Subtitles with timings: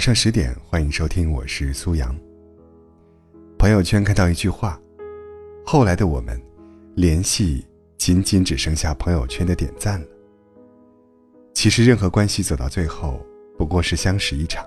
[0.00, 2.18] 晚上十点，欢迎收听，我是苏阳。
[3.58, 4.80] 朋友圈看到一句话
[5.62, 6.40] ：“后来的我们，
[6.94, 7.66] 联系
[7.98, 10.06] 仅仅只剩下朋友圈的点赞了。”
[11.52, 13.20] 其实，任何关系走到最后，
[13.58, 14.64] 不过是相识一场，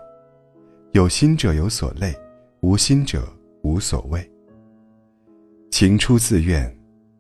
[0.92, 2.14] 有心者有所累，
[2.62, 3.28] 无心者
[3.64, 4.32] 无所谓。
[5.72, 6.72] 情出自愿，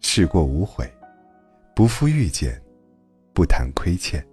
[0.01, 0.87] 事过无悔，
[1.75, 2.61] 不负遇见，
[3.33, 4.23] 不谈亏欠。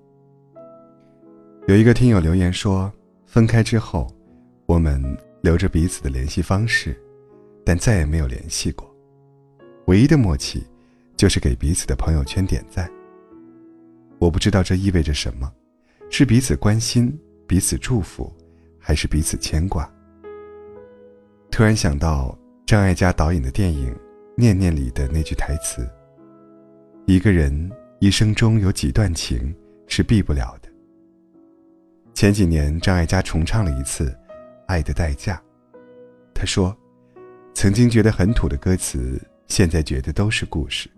[1.66, 2.92] 有一个听友留言说，
[3.30, 4.12] 分开之后，
[4.66, 5.00] 我们
[5.40, 7.00] 留着彼此的联系方式，
[7.64, 8.92] 但再也没有联系过。
[9.86, 10.66] 唯一的默契，
[11.16, 12.90] 就是给彼此的朋友圈点赞。
[14.18, 15.48] 我不知道这意味着什么，
[16.10, 17.16] 是彼此关心、
[17.46, 18.36] 彼此祝福，
[18.80, 19.88] 还是彼此牵挂？
[21.52, 22.36] 突然想到
[22.66, 23.96] 张艾嘉导演的电影。
[24.36, 25.86] 念念里的那句台词
[27.04, 29.54] ：“一个人一生中有几段情
[29.86, 30.68] 是避不了的。”
[32.20, 34.04] 前几年，张艾嘉重唱了一次
[34.66, 35.42] 《爱的代价》。
[36.34, 36.76] 他说
[37.56, 40.90] ：“曾经觉得很土的歌词，现在觉得都是故事，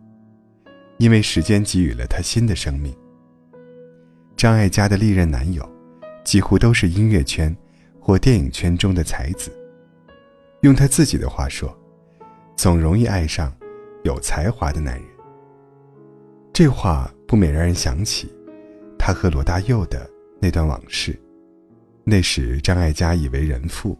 [0.98, 2.92] 因为时间给予了他新的生命。”
[4.36, 5.64] 张艾嘉的历任男友，
[6.24, 7.56] 几乎都是音乐圈
[8.00, 9.48] 或电影圈中的才子。
[10.62, 11.72] 用他自己的话说。
[12.56, 13.54] 总容易爱上
[14.02, 15.04] 有才华的男人。
[16.52, 18.28] 这话不免让人想起
[18.98, 20.10] 他和罗大佑的
[20.42, 21.16] 那段往事。
[22.02, 23.96] 那时张艾嘉已为人妇，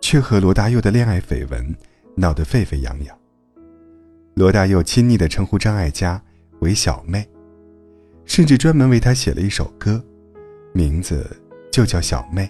[0.00, 1.76] 却和罗大佑的恋爱绯闻
[2.16, 3.18] 闹得沸沸扬扬。
[4.34, 6.20] 罗大佑亲昵地称呼张艾嘉
[6.60, 7.28] 为小妹，
[8.24, 10.02] 甚至专门为她写了一首歌，
[10.72, 11.28] 名字
[11.70, 12.44] 就叫《小妹》。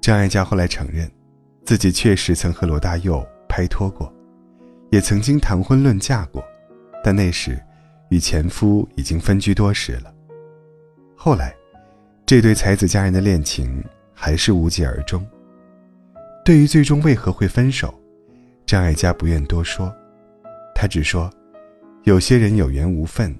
[0.00, 1.08] 张艾嘉后来承认，
[1.64, 3.24] 自己确实曾和罗大佑。
[3.46, 4.12] 拍拖过，
[4.90, 6.42] 也曾经谈婚论嫁过，
[7.04, 7.56] 但那时
[8.08, 10.12] 与前夫已经分居多时了。
[11.24, 11.56] 后来，
[12.26, 15.26] 这对才子佳人的恋情还是无疾而终。
[16.44, 17.98] 对于最终为何会分手，
[18.66, 19.90] 张艾嘉不愿多说，
[20.74, 21.30] 他只说：
[22.02, 23.34] 有些人有缘无分，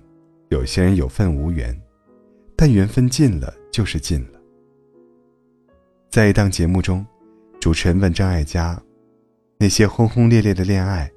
[0.49, 1.79] 有些人有份无缘，
[2.57, 4.41] 但缘分尽了就是尽了。
[6.09, 7.05] 在一档节目中，
[7.61, 8.81] 主持人问张艾嘉。
[9.59, 11.13] 那些轰轰烈烈的恋爱，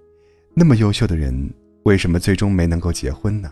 [0.53, 1.49] 那么优秀的人，
[1.83, 3.49] 为什么最终没能够结婚呢？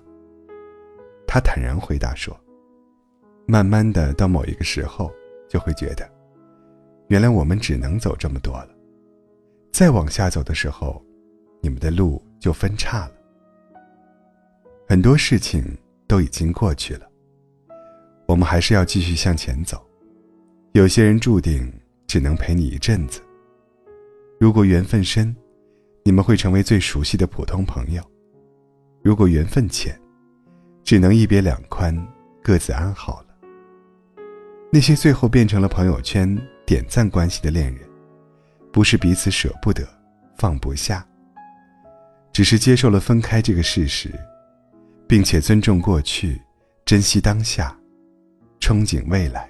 [1.25, 2.37] 他坦然回答说
[3.47, 5.11] ：“慢慢的，到某一个时候，
[5.47, 6.09] 就会觉得，
[7.09, 8.69] 原来我们只能走这么多了。
[9.71, 11.03] 再往下走的时候，
[11.61, 13.11] 你们的路就分叉了。
[14.87, 15.63] 很多事情
[16.07, 17.07] 都已经过去了，
[18.27, 19.85] 我们还是要继续向前走。
[20.73, 21.71] 有些人注定
[22.07, 23.21] 只能陪你一阵子。”
[24.39, 25.35] 如果缘分深，
[26.03, 28.01] 你们会成为最熟悉的普通朋友；
[29.03, 29.99] 如果缘分浅，
[30.83, 31.95] 只能一别两宽，
[32.43, 33.34] 各自安好了。
[34.75, 37.87] 那些最后变成了朋友圈点赞关系的恋人，
[38.73, 39.87] 不是彼此舍不得、
[40.35, 41.07] 放不下，
[42.33, 44.11] 只是接受了分开这个事实，
[45.07, 46.41] 并且尊重过去，
[46.83, 47.73] 珍惜当下，
[48.59, 49.49] 憧憬未来。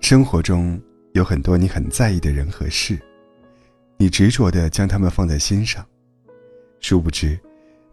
[0.00, 0.82] 生活中。
[1.12, 2.98] 有很多你很在意的人和事，
[3.98, 5.86] 你执着的将他们放在心上，
[6.80, 7.38] 殊不知，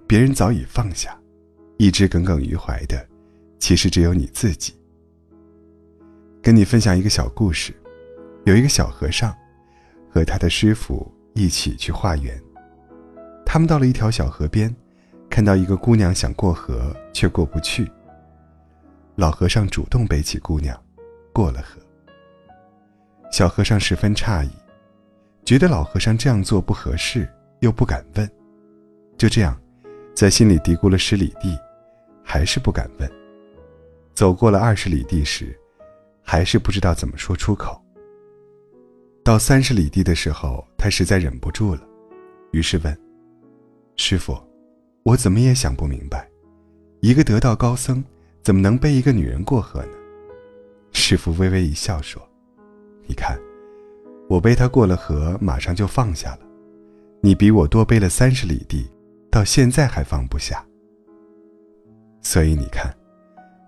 [0.08, 1.16] 别人早已放下，
[1.78, 3.06] 一直耿耿于怀的，
[3.60, 4.74] 其实只有你自己。
[6.42, 7.74] 跟你分享一个小故事，
[8.46, 9.36] 有一个小和尚，
[10.10, 12.42] 和他的师傅一起去化缘，
[13.46, 14.74] 他们到了一条小河边，
[15.30, 17.92] 看到一个姑娘想过河却过不去，
[19.16, 20.82] 老和尚主动背起姑娘，
[21.34, 21.82] 过了河。
[23.32, 24.50] 小和尚十分诧异，
[25.44, 27.28] 觉得老和尚这样做不合适，
[27.60, 28.28] 又不敢问。
[29.18, 29.60] 就这样，
[30.16, 31.60] 在心里嘀咕了十里地，
[32.24, 33.12] 还是不敢问。
[34.14, 35.59] 走过了二十里地时，
[36.32, 37.82] 还是不知道怎么说出口。
[39.24, 41.82] 到三十里地的时候，他实在忍不住了，
[42.52, 42.96] 于是问
[43.98, 44.38] ：“师傅，
[45.02, 46.30] 我怎么也想不明白，
[47.00, 48.04] 一个得道高僧
[48.44, 49.94] 怎么能背一个女人过河呢？”
[50.94, 52.22] 师傅微微一笑说。
[53.08, 53.36] 你看，
[54.30, 56.42] 我背他过了河，马上就放下了。
[57.22, 58.88] 你比我多背了三十里地，
[59.32, 60.64] 到现在还放不下。
[62.22, 62.96] 所以你看，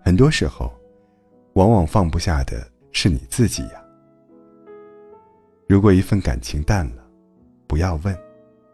[0.06, 0.72] 很多时候，
[1.54, 3.84] 往往放不下的是你自己呀。
[5.68, 7.04] 如果一份感情淡了，
[7.68, 8.18] 不要问，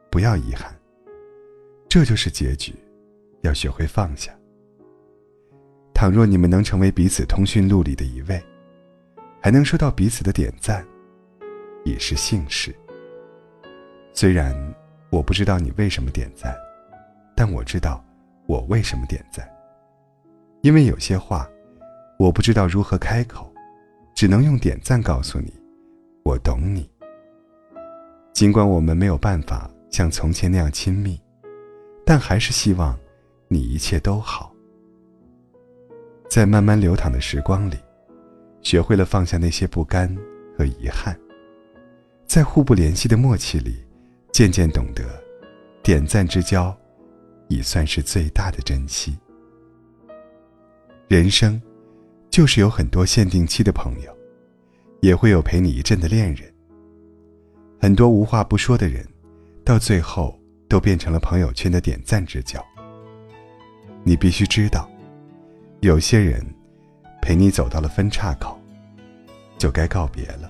[0.09, 0.73] 不要遗憾，
[1.87, 2.73] 这就是结局。
[3.41, 4.31] 要学会放下。
[5.93, 8.43] 倘若你们能成为彼此通讯录里的一位。
[9.39, 10.85] 还能收到彼此的点赞，
[11.85, 12.75] 已是幸事。
[14.11, 14.53] 虽然
[15.09, 16.53] 我不知道你为什么点赞，
[17.35, 18.03] 但我知道
[18.47, 19.47] 我为什么点赞。
[20.63, 21.47] 因为有些话，
[22.17, 23.51] 我不知道如何开口，
[24.15, 25.53] 只能用点赞告诉你，
[26.23, 26.89] 我懂你。
[28.33, 31.19] 尽管我们没有办法像从前那样亲密，
[32.03, 32.97] 但还是希望
[33.47, 34.51] 你一切都好。
[36.29, 37.77] 在慢慢流淌的时光里，
[38.61, 40.13] 学会了放下那些不甘
[40.57, 41.17] 和遗憾，
[42.25, 43.77] 在互不联系的默契里，
[44.31, 45.03] 渐渐懂得，
[45.83, 46.75] 点赞之交，
[47.47, 49.17] 已算是最大的珍惜。
[51.07, 51.59] 人生，
[52.37, 54.15] 就是有很多限定期的朋友，
[55.01, 56.53] 也会有陪你一阵的恋人。
[57.81, 59.03] 很多无话不说的人，
[59.65, 60.39] 到最后
[60.69, 62.63] 都变成了朋友圈的点赞之交。
[64.03, 64.87] 你必须知道。
[65.79, 66.45] 有些人
[67.23, 68.55] 陪你走到了分岔口，
[69.57, 70.47] 就该告别了。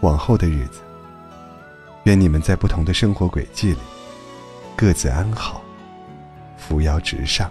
[0.00, 0.80] 往后的日子，
[2.04, 3.78] 愿你们在不同的生活轨迹里
[4.76, 5.60] 各自安好，
[6.56, 7.50] 扶摇直上，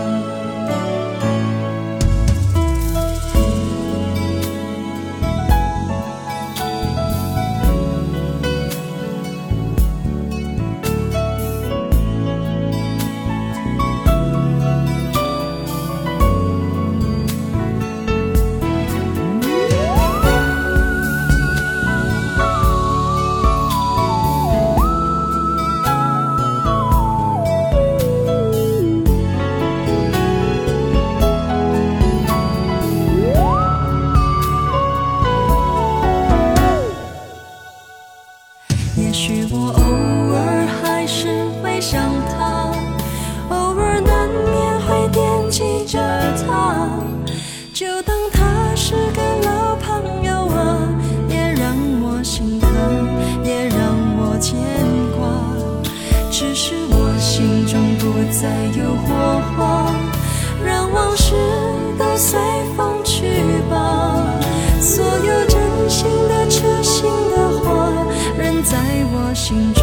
[68.91, 69.81] 在我心中。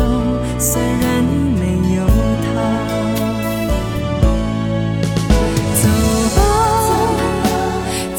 [0.59, 1.25] 虽然
[1.59, 1.63] 没
[1.97, 2.05] 有
[2.45, 2.47] 他，
[5.81, 5.83] 走
[6.37, 6.39] 吧，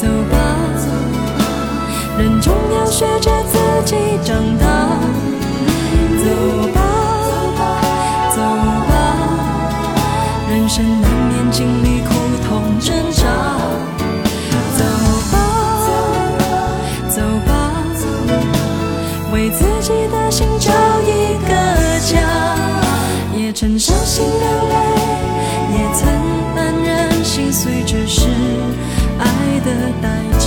[0.01, 0.33] 走吧，
[2.17, 3.53] 人终要学着自
[3.85, 4.65] 己长大。
[6.23, 6.25] 走
[6.73, 6.77] 吧，
[8.35, 8.37] 走
[8.89, 8.91] 吧，
[10.49, 12.09] 人生难免经历苦
[29.75, 30.38] 的代价。